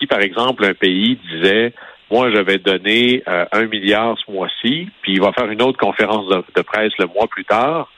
Si, 0.00 0.06
par 0.06 0.20
exemple, 0.20 0.64
un 0.64 0.74
pays 0.74 1.18
disait 1.32 1.74
moi, 2.10 2.30
je 2.30 2.38
vais 2.38 2.58
donner 2.58 3.22
euh, 3.28 3.44
un 3.52 3.66
milliard 3.66 4.16
ce 4.18 4.30
mois-ci, 4.30 4.88
puis 5.02 5.12
il 5.12 5.20
va 5.20 5.32
faire 5.32 5.48
une 5.48 5.62
autre 5.62 5.78
conférence 5.78 6.28
de, 6.28 6.62
presse 6.62 6.92
le 6.98 7.06
mois 7.06 7.28
plus 7.28 7.44
tard. 7.44 7.90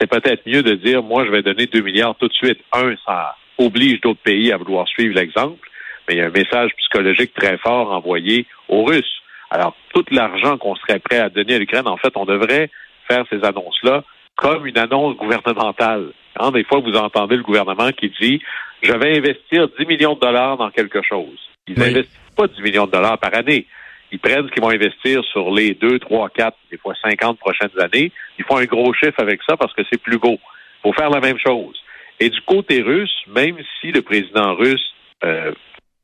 C'est 0.00 0.08
peut-être 0.08 0.46
mieux 0.46 0.62
de 0.62 0.74
dire, 0.74 1.02
moi, 1.02 1.24
je 1.26 1.30
vais 1.30 1.42
donner 1.42 1.66
deux 1.66 1.82
milliards 1.82 2.14
tout 2.14 2.28
de 2.28 2.32
suite. 2.32 2.60
Un, 2.72 2.94
ça 3.04 3.36
oblige 3.58 4.00
d'autres 4.00 4.22
pays 4.22 4.52
à 4.52 4.56
vouloir 4.56 4.86
suivre 4.88 5.14
l'exemple, 5.14 5.68
mais 6.08 6.14
il 6.14 6.18
y 6.18 6.20
a 6.22 6.26
un 6.26 6.30
message 6.30 6.70
psychologique 6.78 7.34
très 7.34 7.58
fort 7.58 7.92
envoyé 7.92 8.46
aux 8.68 8.84
Russes. 8.84 9.20
Alors, 9.50 9.74
tout 9.92 10.04
l'argent 10.12 10.56
qu'on 10.56 10.76
serait 10.76 11.00
prêt 11.00 11.18
à 11.18 11.28
donner 11.28 11.56
à 11.56 11.58
l'Ukraine, 11.58 11.88
en 11.88 11.96
fait, 11.96 12.12
on 12.16 12.24
devrait 12.24 12.70
faire 13.08 13.24
ces 13.30 13.44
annonces-là 13.44 14.04
comme 14.36 14.66
une 14.66 14.78
annonce 14.78 15.16
gouvernementale. 15.16 16.12
Hein, 16.38 16.52
des 16.52 16.64
fois, 16.64 16.80
vous 16.80 16.94
entendez 16.94 17.36
le 17.36 17.42
gouvernement 17.42 17.90
qui 17.90 18.12
dit, 18.20 18.40
je 18.82 18.92
vais 18.92 19.16
investir 19.18 19.68
10 19.78 19.86
millions 19.86 20.14
de 20.14 20.20
dollars 20.20 20.56
dans 20.56 20.70
quelque 20.70 21.02
chose. 21.02 21.38
Ils 21.66 21.80
investissent 21.82 22.32
pas 22.36 22.46
10 22.46 22.62
millions 22.62 22.86
de 22.86 22.92
dollars 22.92 23.18
par 23.18 23.34
année. 23.34 23.66
ils 24.12 24.18
prennent 24.18 24.46
ce 24.46 24.52
qu'ils 24.52 24.62
vont 24.62 24.70
investir 24.70 25.22
sur 25.24 25.50
les 25.52 25.74
deux, 25.74 25.98
trois, 25.98 26.28
quatre, 26.30 26.56
des 26.70 26.78
fois 26.78 26.94
50 27.02 27.38
prochaines 27.38 27.78
années. 27.78 28.10
Ils 28.38 28.44
font 28.44 28.56
un 28.56 28.64
gros 28.64 28.92
chiffre 28.92 29.20
avec 29.20 29.40
ça 29.48 29.56
parce 29.56 29.72
que 29.74 29.82
c'est 29.90 30.00
plus 30.00 30.18
beau. 30.18 30.38
Il 30.78 30.82
faut 30.82 30.92
faire 30.92 31.10
la 31.10 31.20
même 31.20 31.38
chose. 31.38 31.80
Et 32.18 32.28
du 32.28 32.40
côté 32.42 32.82
russe, 32.82 33.14
même 33.28 33.56
si 33.80 33.92
le 33.92 34.02
président 34.02 34.54
russe, 34.54 34.92
euh, 35.24 35.52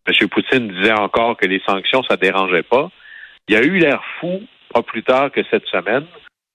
M. 0.07 0.29
Poutine, 0.29 0.69
disait 0.69 0.93
encore 0.93 1.37
que 1.37 1.47
les 1.47 1.61
sanctions, 1.67 2.03
ça 2.05 2.17
dérangeait 2.17 2.63
pas, 2.63 2.91
il 3.49 3.55
y 3.55 3.59
a 3.59 3.63
eu 3.63 3.79
l'air 3.79 4.03
fou, 4.21 4.43
pas 4.73 4.83
plus 4.83 5.03
tard 5.03 5.31
que 5.31 5.43
cette 5.51 5.67
semaine, 5.67 6.07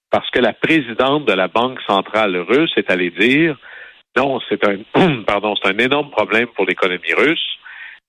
parce 0.09 0.29
que 0.29 0.39
la 0.39 0.53
présidente 0.53 1.25
de 1.25 1.33
la 1.33 1.47
Banque 1.47 1.79
centrale 1.87 2.37
russe 2.37 2.71
est 2.75 2.89
allée 2.89 3.11
dire 3.11 3.57
non, 4.17 4.39
c'est 4.49 4.67
un 4.67 4.77
pardon, 5.27 5.55
c'est 5.55 5.69
un 5.69 5.77
énorme 5.77 6.09
problème 6.11 6.47
pour 6.47 6.65
l'économie 6.65 7.13
russe 7.17 7.57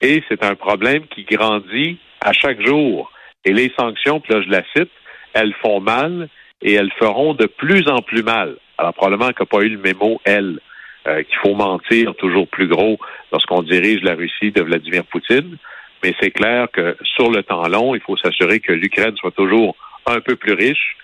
et 0.00 0.22
c'est 0.28 0.42
un 0.42 0.54
problème 0.54 1.06
qui 1.06 1.24
grandit 1.24 1.98
à 2.20 2.32
chaque 2.32 2.60
jour. 2.64 3.10
Et 3.44 3.52
les 3.52 3.72
sanctions, 3.78 4.20
puis 4.20 4.34
là 4.34 4.42
je 4.42 4.50
la 4.50 4.62
cite, 4.76 4.90
elles 5.32 5.54
font 5.62 5.80
mal 5.80 6.28
et 6.60 6.74
elles 6.74 6.92
feront 6.98 7.34
de 7.34 7.46
plus 7.46 7.88
en 7.88 8.02
plus 8.02 8.22
mal. 8.22 8.56
Alors 8.78 8.94
probablement 8.94 9.32
qu'elle 9.32 9.46
n'a 9.50 9.58
pas 9.58 9.64
eu 9.64 9.68
le 9.70 9.78
mémo, 9.78 10.20
elle, 10.24 10.58
euh, 11.06 11.22
qu'il 11.22 11.36
faut 11.38 11.54
mentir 11.54 12.14
toujours 12.16 12.48
plus 12.48 12.68
gros 12.68 12.98
lorsqu'on 13.30 13.62
dirige 13.62 14.02
la 14.02 14.14
Russie 14.14 14.50
de 14.50 14.62
Vladimir 14.62 15.04
Poutine. 15.04 15.56
Mais 16.02 16.14
c'est 16.20 16.32
clair 16.32 16.66
que 16.72 16.96
sur 17.02 17.30
le 17.30 17.44
temps 17.44 17.68
long, 17.68 17.94
il 17.94 18.00
faut 18.00 18.16
s'assurer 18.16 18.58
que 18.58 18.72
l'Ukraine 18.72 19.16
soit 19.16 19.30
toujours 19.30 19.76
un 20.06 20.20
peu 20.20 20.34
plus 20.34 20.54
riche 20.54 20.96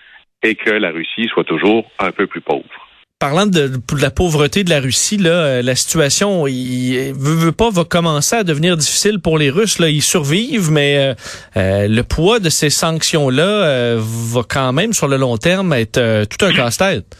et 0.43 0.55
que 0.55 0.71
la 0.71 0.91
Russie 0.91 1.27
soit 1.31 1.45
toujours 1.45 1.89
un 1.99 2.11
peu 2.11 2.27
plus 2.27 2.41
pauvre. 2.41 2.88
Parlant 3.19 3.47
de, 3.47 3.69
la 4.01 4.11
pauvreté 4.11 4.63
de 4.63 4.69
la 4.69 4.79
Russie, 4.79 5.19
euh, 5.25 5.61
la 5.61 5.75
situation, 5.75 6.47
il 6.47 7.11
veut, 7.13 7.51
pas, 7.51 7.69
va 7.69 7.83
commencer 7.83 8.37
à 8.37 8.45
devenir 8.45 8.77
difficile 8.77 9.19
pour 9.19 9.37
les 9.37 9.49
Russes. 9.49 9.77
Là, 9.77 9.89
ils 9.89 10.01
survivent, 10.01 10.71
mais 10.71 10.97
euh, 10.97 11.13
euh, 11.57 11.87
le 11.89 12.03
poids 12.03 12.39
de 12.39 12.47
ces 12.47 12.69
sanctions-là 12.69 13.97
va 13.97 14.41
quand 14.49 14.71
même 14.71 14.93
sur 14.93 15.09
le 15.09 15.17
long 15.17 15.35
terme 15.35 15.73
être 15.73 15.99
tout 16.29 16.45
un 16.45 16.53
casse-tête. 16.53 17.17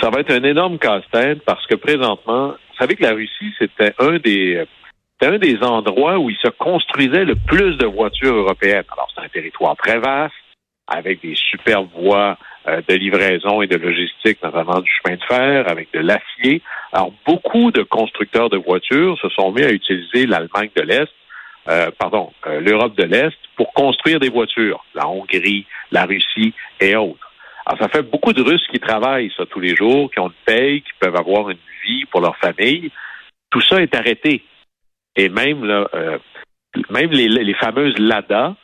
Ça 0.00 0.08
va 0.08 0.20
être 0.20 0.32
un 0.32 0.42
énorme 0.42 0.78
casse-tête 0.78 1.44
parce 1.44 1.66
que 1.66 1.74
présentement, 1.74 2.52
vous 2.52 2.76
savez 2.78 2.96
que 2.96 3.02
la 3.02 3.12
Russie, 3.12 3.52
c'était 3.58 3.92
un 3.98 4.18
des 4.18 4.64
un 5.20 5.36
des 5.36 5.58
endroits 5.60 6.18
où 6.18 6.30
il 6.30 6.36
se 6.36 6.48
construisait 6.48 7.26
le 7.26 7.34
plus 7.34 7.76
de 7.76 7.84
voitures 7.84 8.36
européennes. 8.36 8.84
Alors, 8.90 9.10
c'est 9.14 9.22
un 9.22 9.28
territoire 9.28 9.76
très 9.76 9.98
vaste, 9.98 10.32
avec 10.86 11.20
des 11.20 11.34
superbes 11.34 11.90
voies 11.94 12.38
de 12.66 12.94
livraison 12.94 13.62
et 13.62 13.66
de 13.66 13.76
logistique, 13.76 14.42
notamment 14.42 14.80
du 14.80 14.90
chemin 14.90 15.16
de 15.16 15.24
fer, 15.24 15.68
avec 15.68 15.92
de 15.92 16.00
l'acier. 16.00 16.62
Alors, 16.92 17.12
beaucoup 17.26 17.70
de 17.70 17.82
constructeurs 17.82 18.50
de 18.50 18.56
voitures 18.56 19.18
se 19.20 19.28
sont 19.30 19.52
mis 19.52 19.62
à 19.62 19.70
utiliser 19.70 20.26
l'Allemagne 20.26 20.70
de 20.76 20.82
l'Est, 20.82 21.12
euh, 21.68 21.90
pardon, 21.98 22.32
euh, 22.46 22.60
l'Europe 22.60 22.96
de 22.96 23.04
l'Est, 23.04 23.36
pour 23.56 23.72
construire 23.74 24.20
des 24.20 24.30
voitures, 24.30 24.84
la 24.94 25.06
Hongrie, 25.06 25.66
la 25.90 26.04
Russie 26.04 26.54
et 26.80 26.96
autres. 26.96 27.30
Alors, 27.66 27.78
ça 27.80 27.88
fait 27.88 28.02
beaucoup 28.02 28.32
de 28.32 28.42
Russes 28.42 28.66
qui 28.70 28.80
travaillent 28.80 29.32
ça 29.36 29.44
tous 29.46 29.60
les 29.60 29.76
jours, 29.76 30.10
qui 30.10 30.18
ont 30.20 30.28
une 30.28 30.44
paye, 30.46 30.80
qui 30.82 30.92
peuvent 30.98 31.16
avoir 31.16 31.50
une 31.50 31.58
vie 31.84 32.06
pour 32.06 32.20
leur 32.20 32.36
famille. 32.38 32.90
Tout 33.50 33.60
ça 33.60 33.82
est 33.82 33.94
arrêté. 33.94 34.42
Et 35.16 35.28
même 35.28 35.64
là, 35.64 35.88
même 36.90 37.10
les, 37.10 37.28
les 37.28 37.54
fameuses 37.54 37.98
Lada, 37.98 38.56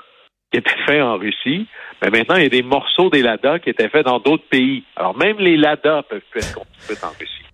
qui 0.55 0.61
étaient 0.61 0.85
faits 0.87 1.03
en 1.03 1.19
Russie, 1.19 1.67
mais 2.01 2.11
maintenant, 2.11 2.37
il 2.37 2.45
y 2.45 2.47
a 2.47 2.51
des 2.51 2.63
morceaux 2.63 3.11
des 3.11 3.23
Lada 3.23 3.59
qui 3.59 3.71
étaient 3.71 3.89
faits 3.89 4.07
dans 4.07 4.21
d'autres 4.21 4.47
pays. 4.49 4.85
Alors, 4.95 5.17
même 5.17 5.39
les 5.39 5.57
Lada 5.57 6.05
peuvent 6.09 6.23
plus 6.31 6.41
être 6.41 6.55
construits 6.55 6.97
en 7.03 7.19
Russie. 7.19 7.45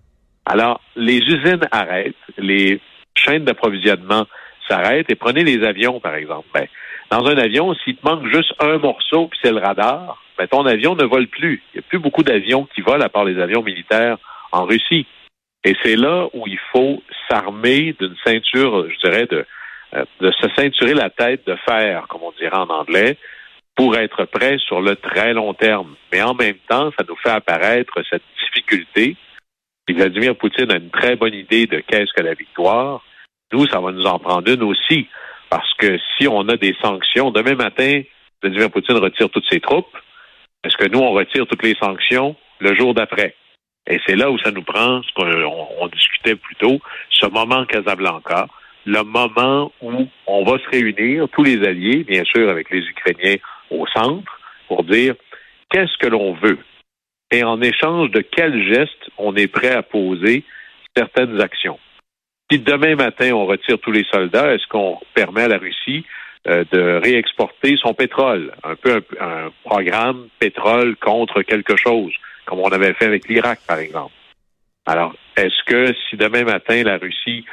Alors, 0.45 0.81
les 0.95 1.17
usines 1.17 1.67
arrêtent, 1.71 2.13
les 2.37 2.79
chaînes 3.15 3.43
d'approvisionnement 3.43 4.27
s'arrêtent 4.67 5.09
et 5.09 5.15
prenez 5.15 5.43
les 5.43 5.65
avions, 5.65 5.99
par 5.99 6.13
exemple. 6.13 6.47
Ben, 6.53 6.67
dans 7.09 7.25
un 7.25 7.37
avion, 7.37 7.73
s'il 7.83 7.95
te 7.95 8.07
manque 8.07 8.27
juste 8.27 8.53
un 8.59 8.77
morceau, 8.77 9.27
puis 9.27 9.39
c'est 9.41 9.51
le 9.51 9.57
radar, 9.57 10.21
ben, 10.37 10.47
ton 10.47 10.65
avion 10.67 10.93
ne 10.95 11.03
vole 11.03 11.27
plus. 11.27 11.63
Il 11.73 11.77
n'y 11.77 11.79
a 11.79 11.87
plus 11.89 11.99
beaucoup 11.99 12.23
d'avions 12.23 12.67
qui 12.75 12.81
volent 12.81 13.03
à 13.03 13.09
part 13.09 13.25
les 13.25 13.41
avions 13.41 13.63
militaires 13.63 14.17
en 14.51 14.65
Russie. 14.65 15.07
Et 15.63 15.75
c'est 15.81 15.95
là 15.95 16.27
où 16.33 16.45
il 16.45 16.59
faut 16.71 17.01
s'armer 17.27 17.95
d'une 17.99 18.15
ceinture, 18.23 18.87
je 18.91 19.09
dirais, 19.09 19.25
de, 19.25 19.45
de 19.93 20.31
se 20.31 20.47
ceinturer 20.55 20.93
la 20.93 21.09
tête 21.09 21.45
de 21.45 21.55
fer, 21.67 22.05
comme 22.07 22.23
on 22.23 22.31
dirait 22.39 22.57
en 22.57 22.69
anglais, 22.69 23.17
pour 23.75 23.95
être 23.97 24.25
prêt 24.25 24.57
sur 24.59 24.81
le 24.81 24.95
très 24.95 25.33
long 25.33 25.53
terme. 25.53 25.95
Mais 26.11 26.21
en 26.21 26.33
même 26.33 26.57
temps, 26.67 26.91
ça 26.97 27.05
nous 27.07 27.15
fait 27.17 27.29
apparaître 27.29 27.93
cette 28.09 28.23
difficulté. 28.39 29.15
Et 29.87 29.93
Vladimir 29.93 30.35
Poutine 30.35 30.71
a 30.71 30.77
une 30.77 30.89
très 30.89 31.15
bonne 31.15 31.33
idée 31.33 31.67
de 31.67 31.79
qu'est-ce 31.79 32.13
que 32.13 32.21
la 32.21 32.33
victoire. 32.33 33.03
Nous, 33.51 33.67
ça 33.67 33.79
va 33.79 33.91
nous 33.91 34.05
en 34.05 34.19
prendre 34.19 34.49
une 34.51 34.63
aussi. 34.63 35.07
Parce 35.49 35.73
que 35.75 35.97
si 36.17 36.27
on 36.27 36.47
a 36.47 36.55
des 36.55 36.75
sanctions, 36.81 37.31
demain 37.31 37.55
matin, 37.55 38.01
Vladimir 38.41 38.71
Poutine 38.71 38.97
retire 38.97 39.29
toutes 39.29 39.49
ses 39.49 39.59
troupes. 39.59 39.97
Est-ce 40.63 40.77
que 40.77 40.87
nous, 40.87 40.99
on 40.99 41.11
retire 41.11 41.45
toutes 41.47 41.63
les 41.63 41.75
sanctions 41.75 42.35
le 42.59 42.75
jour 42.75 42.93
d'après? 42.93 43.35
Et 43.87 43.99
c'est 44.05 44.15
là 44.15 44.29
où 44.29 44.37
ça 44.39 44.51
nous 44.51 44.61
prend, 44.61 45.01
ce 45.01 45.11
qu'on 45.13 45.87
discutait 45.87 46.35
plus 46.35 46.55
tôt, 46.55 46.79
ce 47.09 47.25
moment 47.25 47.65
Casablanca, 47.65 48.47
le 48.85 49.03
moment 49.03 49.71
où 49.81 49.91
on 50.27 50.43
va 50.43 50.57
se 50.59 50.69
réunir, 50.69 51.27
tous 51.29 51.43
les 51.43 51.65
alliés, 51.67 52.03
bien 52.03 52.23
sûr, 52.23 52.49
avec 52.49 52.69
les 52.69 52.81
Ukrainiens 52.81 53.37
au 53.69 53.85
centre, 53.87 54.39
pour 54.67 54.83
dire 54.83 55.15
qu'est-ce 55.69 55.97
que 55.99 56.07
l'on 56.07 56.33
veut? 56.33 56.59
Et 57.31 57.43
en 57.43 57.61
échange 57.61 58.11
de 58.11 58.21
quels 58.21 58.63
gestes 58.73 59.09
on 59.17 59.35
est 59.35 59.47
prêt 59.47 59.71
à 59.71 59.83
poser 59.83 60.43
certaines 60.95 61.39
actions? 61.39 61.79
Si 62.51 62.59
demain 62.59 62.95
matin 62.95 63.31
on 63.31 63.45
retire 63.45 63.79
tous 63.79 63.91
les 63.91 64.05
soldats, 64.11 64.53
est-ce 64.53 64.67
qu'on 64.67 64.99
permet 65.13 65.43
à 65.43 65.47
la 65.47 65.57
Russie 65.57 66.05
euh, 66.47 66.65
de 66.71 66.99
réexporter 67.01 67.77
son 67.81 67.93
pétrole, 67.93 68.51
un 68.63 68.75
peu 68.75 69.03
un, 69.19 69.25
un, 69.25 69.51
programme 69.63 70.27
pétrole 70.39 70.95
contre 70.97 71.43
quelque 71.43 71.77
chose, 71.77 72.11
comme 72.45 72.59
on 72.59 72.69
avait 72.69 72.93
fait 72.93 73.05
avec 73.05 73.27
l'Irak, 73.29 73.59
par 73.67 73.77
exemple. 73.77 74.13
Alors, 74.85 75.13
est-ce 75.37 75.63
que 75.65 75.93
si 76.09 76.17
demain 76.17 76.43
matin 76.43 76.81
la 76.83 76.97
Russie 76.97 77.45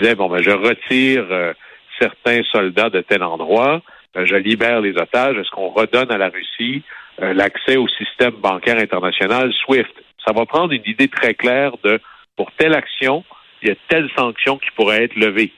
disait 0.00 0.14
bon 0.14 0.28
ben 0.28 0.42
je 0.42 0.50
retire 0.50 1.26
euh, 1.30 1.52
certains 1.98 2.42
soldats 2.44 2.90
de 2.90 3.00
tel 3.00 3.22
endroit, 3.22 3.82
ben, 4.14 4.24
je 4.24 4.34
libère 4.34 4.80
les 4.80 4.96
otages, 4.96 5.36
est-ce 5.36 5.50
qu'on 5.50 5.68
redonne 5.68 6.10
à 6.10 6.18
la 6.18 6.28
Russie 6.28 6.82
euh, 7.20 7.32
l'accès 7.34 7.76
au 7.76 7.88
système 7.88 8.34
bancaire 8.34 8.78
international 8.78 9.52
SWIFT? 9.64 9.92
Ça 10.26 10.32
va 10.32 10.46
prendre 10.46 10.72
une 10.72 10.86
idée 10.86 11.08
très 11.08 11.34
claire 11.34 11.72
de 11.84 12.00
pour 12.36 12.50
telle 12.52 12.74
action, 12.74 13.24
il 13.62 13.68
y 13.68 13.72
a 13.72 13.76
telle 13.88 14.08
sanction 14.16 14.58
qui 14.58 14.70
pourrait 14.74 15.04
être 15.04 15.16
levée. 15.16 15.52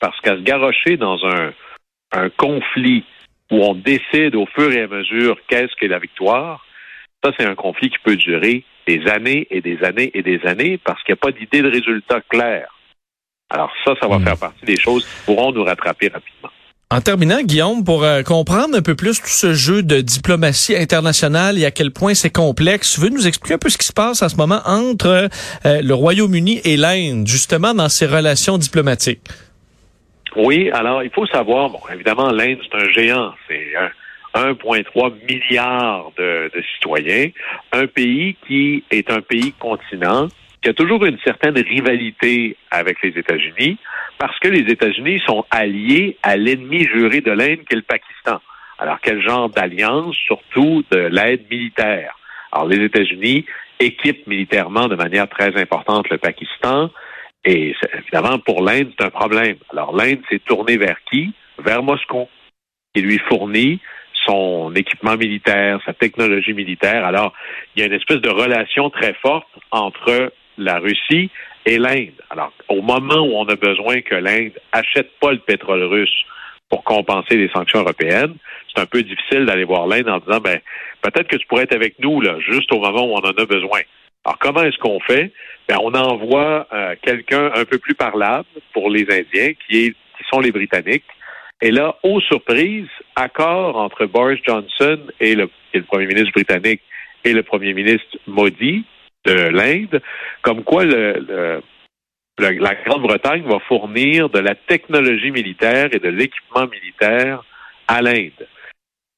Parce 0.00 0.18
qu'à 0.20 0.36
se 0.36 0.42
garrocher 0.42 0.96
dans 0.96 1.24
un, 1.26 1.52
un 2.12 2.28
conflit 2.30 3.04
où 3.50 3.64
on 3.64 3.74
décide 3.74 4.34
au 4.34 4.46
fur 4.46 4.70
et 4.70 4.82
à 4.82 4.86
mesure 4.86 5.38
qu'est-ce 5.48 5.74
qu'est 5.76 5.88
la 5.88 5.98
victoire, 5.98 6.64
ça, 7.24 7.32
c'est 7.36 7.46
un 7.46 7.54
conflit 7.54 7.90
qui 7.90 7.98
peut 7.98 8.16
durer 8.16 8.64
des 8.86 9.08
années 9.08 9.46
et 9.50 9.60
des 9.60 9.82
années 9.82 10.10
et 10.14 10.22
des 10.22 10.40
années 10.46 10.78
parce 10.78 11.02
qu'il 11.02 11.14
n'y 11.14 11.18
a 11.18 11.22
pas 11.22 11.32
d'idée 11.32 11.62
de 11.62 11.70
résultat 11.70 12.20
clair. 12.28 12.68
Alors 13.50 13.70
ça, 13.84 13.94
ça 14.00 14.08
va 14.08 14.18
hmm. 14.18 14.24
faire 14.24 14.36
partie 14.36 14.64
des 14.64 14.78
choses 14.78 15.04
qui 15.04 15.24
pourront 15.26 15.52
nous 15.52 15.64
rattraper 15.64 16.08
rapidement. 16.08 16.50
En 16.90 17.02
terminant, 17.02 17.42
Guillaume, 17.42 17.84
pour 17.84 18.02
euh, 18.02 18.22
comprendre 18.22 18.74
un 18.74 18.80
peu 18.80 18.94
plus 18.94 19.20
tout 19.20 19.28
ce 19.28 19.52
jeu 19.52 19.82
de 19.82 20.00
diplomatie 20.00 20.74
internationale 20.74 21.58
et 21.58 21.66
à 21.66 21.70
quel 21.70 21.90
point 21.90 22.14
c'est 22.14 22.32
complexe, 22.32 22.94
tu 22.94 23.02
veux 23.02 23.10
nous 23.10 23.26
expliquer 23.26 23.54
un 23.54 23.58
peu 23.58 23.68
ce 23.68 23.76
qui 23.76 23.84
se 23.84 23.92
passe 23.92 24.22
en 24.22 24.28
ce 24.30 24.36
moment 24.36 24.60
entre 24.64 25.28
euh, 25.66 25.82
le 25.82 25.94
Royaume-Uni 25.94 26.62
et 26.64 26.78
l'Inde, 26.78 27.26
justement 27.26 27.74
dans 27.74 27.90
ces 27.90 28.06
relations 28.06 28.56
diplomatiques? 28.56 29.20
Oui, 30.34 30.70
alors 30.70 31.02
il 31.02 31.10
faut 31.10 31.26
savoir, 31.26 31.68
bon, 31.68 31.80
évidemment, 31.92 32.30
l'Inde, 32.30 32.58
c'est 32.62 32.78
un 32.78 32.88
géant, 32.90 33.34
c'est 33.46 33.66
1,3 34.34 35.12
milliard 35.28 36.10
de, 36.16 36.50
de 36.54 36.62
citoyens, 36.74 37.28
un 37.72 37.86
pays 37.86 38.34
qui 38.46 38.82
est 38.90 39.10
un 39.10 39.20
pays 39.20 39.52
continent 39.60 40.28
y 40.66 40.68
a 40.70 40.74
toujours 40.74 41.04
une 41.04 41.18
certaine 41.20 41.56
rivalité 41.56 42.56
avec 42.70 43.00
les 43.02 43.16
États-Unis 43.16 43.78
parce 44.18 44.38
que 44.40 44.48
les 44.48 44.70
États-Unis 44.72 45.22
sont 45.26 45.44
alliés 45.50 46.16
à 46.22 46.36
l'ennemi 46.36 46.84
juré 46.84 47.20
de 47.20 47.30
l'Inde 47.30 47.60
qui 47.68 47.74
est 47.74 47.76
le 47.76 47.82
Pakistan. 47.82 48.40
Alors, 48.78 48.98
quel 49.00 49.22
genre 49.22 49.48
d'alliance? 49.48 50.16
Surtout 50.16 50.84
de 50.90 50.98
l'aide 50.98 51.44
militaire? 51.50 52.16
Alors, 52.52 52.66
les 52.66 52.82
États-Unis 52.84 53.44
équipent 53.80 54.26
militairement 54.26 54.88
de 54.88 54.96
manière 54.96 55.28
très 55.28 55.56
importante 55.60 56.08
le 56.10 56.18
Pakistan. 56.18 56.90
Et 57.44 57.74
évidemment, 57.94 58.38
pour 58.38 58.62
l'Inde, 58.62 58.92
c'est 58.98 59.04
un 59.04 59.10
problème. 59.10 59.56
Alors, 59.70 59.96
l'Inde 59.96 60.20
s'est 60.28 60.40
tournée 60.40 60.76
vers 60.76 60.98
qui? 61.10 61.32
Vers 61.58 61.82
Moscou, 61.82 62.28
qui 62.94 63.02
lui 63.02 63.18
fournit 63.28 63.80
son 64.26 64.72
équipement 64.74 65.16
militaire, 65.16 65.80
sa 65.84 65.92
technologie 65.92 66.52
militaire. 66.52 67.04
Alors, 67.04 67.32
il 67.74 67.80
y 67.80 67.82
a 67.82 67.86
une 67.86 67.94
espèce 67.94 68.20
de 68.20 68.28
relation 68.28 68.90
très 68.90 69.14
forte 69.14 69.48
entre 69.70 70.32
la 70.58 70.78
Russie 70.78 71.30
et 71.66 71.78
l'Inde. 71.78 72.20
Alors, 72.30 72.52
au 72.68 72.82
moment 72.82 73.20
où 73.20 73.32
on 73.36 73.46
a 73.46 73.56
besoin 73.56 74.00
que 74.00 74.14
l'Inde 74.14 74.52
achète 74.72 75.10
pas 75.20 75.32
le 75.32 75.38
pétrole 75.38 75.82
russe 75.84 76.24
pour 76.68 76.84
compenser 76.84 77.36
les 77.36 77.48
sanctions 77.48 77.80
européennes, 77.80 78.34
c'est 78.68 78.82
un 78.82 78.86
peu 78.86 79.02
difficile 79.02 79.46
d'aller 79.46 79.64
voir 79.64 79.86
l'Inde 79.86 80.08
en 80.08 80.18
disant, 80.18 80.40
ben, 80.40 80.60
peut-être 81.02 81.28
que 81.28 81.36
tu 81.36 81.46
pourrais 81.46 81.64
être 81.64 81.74
avec 81.74 81.98
nous, 81.98 82.20
là, 82.20 82.38
juste 82.40 82.72
au 82.72 82.80
moment 82.80 83.04
où 83.04 83.12
on 83.14 83.20
en 83.20 83.30
a 83.30 83.46
besoin. 83.46 83.80
Alors, 84.24 84.38
comment 84.38 84.62
est-ce 84.62 84.78
qu'on 84.78 85.00
fait? 85.00 85.32
Ben, 85.68 85.78
on 85.82 85.94
envoie 85.94 86.66
euh, 86.72 86.94
quelqu'un 87.02 87.50
un 87.54 87.64
peu 87.64 87.78
plus 87.78 87.94
parlable 87.94 88.46
pour 88.72 88.90
les 88.90 89.06
Indiens, 89.10 89.52
qui, 89.66 89.86
est, 89.86 89.90
qui 89.90 90.24
sont 90.30 90.40
les 90.40 90.52
Britanniques, 90.52 91.04
Et 91.60 91.70
là, 91.70 91.96
aux 92.02 92.20
surprises, 92.20 92.88
accord 93.16 93.76
entre 93.76 94.06
Boris 94.06 94.40
Johnson 94.46 94.98
et 95.18 95.34
le, 95.34 95.50
et 95.74 95.78
le 95.78 95.84
premier 95.84 96.06
ministre 96.06 96.32
britannique 96.32 96.82
et 97.24 97.32
le 97.32 97.42
premier 97.42 97.74
ministre 97.74 98.16
Modi 98.26 98.84
de 99.24 99.48
l'Inde, 99.48 100.00
comme 100.42 100.64
quoi 100.64 100.84
la 100.84 102.74
Grande-Bretagne 102.84 103.42
va 103.42 103.58
fournir 103.60 104.28
de 104.30 104.38
la 104.38 104.54
technologie 104.54 105.30
militaire 105.30 105.88
et 105.92 105.98
de 105.98 106.08
l'équipement 106.08 106.66
militaire 106.66 107.42
à 107.88 108.00
l'Inde. 108.02 108.46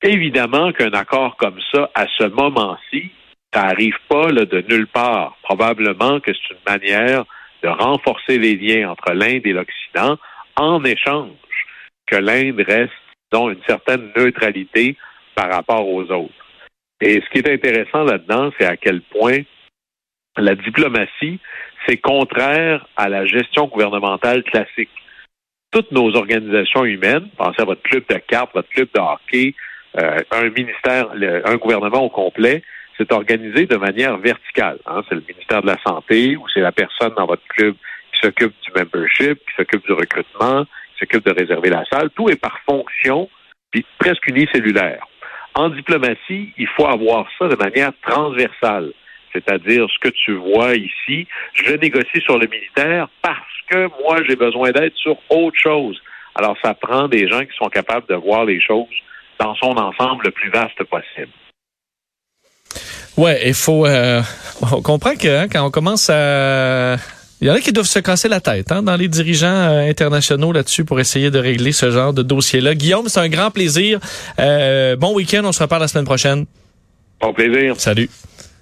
Évidemment 0.02 0.73
qu'un 0.73 0.92
accord 0.92 1.37
comme 1.37 1.61
ça, 1.73 1.90
à 1.95 2.07
ce 2.16 2.25
moment-ci, 2.25 3.11
ça 3.52 3.64
n'arrive 3.64 3.99
pas 4.09 4.33
de 4.33 4.64
nulle 4.69 4.87
part. 4.87 5.37
Probablement 5.42 6.21
que 6.21 6.33
c'est 6.33 6.54
une 6.54 6.64
manière 6.66 7.25
de 7.62 7.69
renforcer 7.69 8.38
les 8.38 8.57
liens 8.57 8.90
entre 8.90 9.12
l'Inde 9.12 9.45
et 9.45 9.52
l'Occident 9.52 10.16
en 10.57 10.83
échange 10.85 11.30
que 12.07 12.16
l'Inde 12.16 12.64
reste 12.66 12.92
dans 13.30 13.50
une 13.50 13.62
certaine 13.66 14.11
neutralité 14.16 14.97
par 15.35 15.50
rapport 15.50 15.87
aux 15.87 16.11
autres. 16.11 16.33
Et 17.00 17.21
ce 17.21 17.30
qui 17.30 17.38
est 17.38 17.52
intéressant 17.52 18.04
là-dedans, 18.04 18.50
c'est 18.59 18.66
à 18.66 18.76
quel 18.76 19.02
point 19.02 19.40
la 20.37 20.54
diplomatie, 20.54 21.40
c'est 21.87 21.96
contraire 21.96 22.87
à 22.96 23.08
la 23.08 23.26
gestion 23.26 23.66
gouvernementale 23.66 24.42
classique. 24.44 24.90
Toutes 25.70 25.92
nos 25.92 26.14
organisations 26.16 26.84
humaines, 26.84 27.28
pensez 27.37 27.62
à 27.62 27.64
votre 27.64 27.82
club 27.82 28.04
de 28.08 28.16
cartes, 28.16 28.50
votre 28.54 28.68
club 28.68 28.88
de 28.94 29.00
hockey, 29.00 29.54
euh, 29.99 30.20
un 30.30 30.50
ministère, 30.50 31.08
un 31.44 31.56
gouvernement 31.56 32.04
au 32.04 32.10
complet, 32.10 32.62
c'est 32.96 33.12
organisé 33.12 33.66
de 33.66 33.76
manière 33.76 34.18
verticale. 34.18 34.78
Hein. 34.87 35.02
C'est 35.08 35.14
le 35.14 35.25
ministère 35.26 35.62
de 35.62 35.68
la 35.68 35.78
Santé 35.84 36.37
ou 36.37 36.44
c'est 36.52 36.60
la 36.60 36.72
personne 36.72 37.12
dans 37.16 37.26
votre 37.26 37.46
club 37.49 37.75
qui 38.12 38.20
s'occupe 38.20 38.52
du 38.62 38.72
membership, 38.76 39.38
qui 39.38 39.54
s'occupe 39.56 39.87
du 39.87 39.92
recrutement, 39.92 40.64
qui 40.64 40.99
s'occupe 41.00 41.25
de 41.25 41.32
réserver 41.32 41.70
la 41.70 41.84
salle. 41.90 42.10
Tout 42.10 42.28
est 42.28 42.40
par 42.40 42.58
fonction, 42.68 43.28
puis 43.70 43.84
presque 43.99 44.26
unicellulaire. 44.26 45.06
En 45.54 45.70
diplomatie, 45.70 46.52
il 46.56 46.68
faut 46.76 46.87
avoir 46.87 47.26
ça 47.38 47.49
de 47.49 47.56
manière 47.56 47.92
transversale. 48.02 48.92
C'est-à-dire, 49.32 49.87
ce 49.88 49.99
que 50.08 50.12
tu 50.25 50.34
vois 50.34 50.75
ici, 50.75 51.26
je 51.54 51.72
négocie 51.75 52.20
sur 52.25 52.38
le 52.38 52.46
militaire 52.46 53.08
parce 53.22 53.38
que 53.68 53.88
moi, 54.02 54.18
j'ai 54.28 54.37
besoin 54.37 54.70
d'aide 54.72 54.92
sur 54.96 55.16
autre 55.30 55.58
chose. 55.58 56.00
Alors, 56.34 56.56
ça 56.62 56.75
prend 56.75 57.08
des 57.08 57.28
gens 57.28 57.40
qui 57.40 57.56
sont 57.56 57.68
capables 57.68 58.06
de 58.08 58.14
voir 58.14 58.44
les 58.44 58.60
choses 58.60 58.87
dans 59.38 59.54
son 59.56 59.76
ensemble 59.76 60.25
le 60.25 60.30
plus 60.30 60.50
vaste 60.50 60.82
possible. 60.84 61.32
Ouais, 63.16 63.40
il 63.46 63.54
faut. 63.54 63.87
Euh, 63.87 64.22
on 64.72 64.82
comprend 64.82 65.14
que 65.14 65.28
hein, 65.28 65.49
quand 65.49 65.64
on 65.64 65.70
commence 65.70 66.08
à. 66.10 66.96
Il 67.40 67.49
y 67.49 67.50
en 67.50 67.54
a 67.54 67.60
qui 67.60 67.72
doivent 67.72 67.87
se 67.87 67.99
casser 67.99 68.28
la 68.28 68.40
tête 68.40 68.70
hein, 68.70 68.82
dans 68.82 68.96
les 68.96 69.08
dirigeants 69.08 69.46
euh, 69.46 69.88
internationaux 69.88 70.52
là-dessus 70.52 70.84
pour 70.84 71.00
essayer 71.00 71.30
de 71.30 71.38
régler 71.38 71.72
ce 71.72 71.90
genre 71.90 72.12
de 72.12 72.22
dossier-là. 72.22 72.75
Guillaume, 72.75 73.08
c'est 73.08 73.20
un 73.20 73.30
grand 73.30 73.50
plaisir. 73.50 73.99
Euh, 74.38 74.94
bon 74.96 75.14
week-end, 75.14 75.40
on 75.44 75.52
se 75.52 75.62
reparle 75.62 75.80
la 75.80 75.88
semaine 75.88 76.04
prochaine. 76.04 76.44
Bon 77.18 77.32
plaisir. 77.32 77.75
Salut. 77.78 78.10